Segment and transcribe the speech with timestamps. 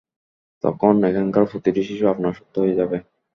[0.63, 2.97] তখন এখানকার প্রতিটি শিশু আপনার শত্রু হয়ে যাবে।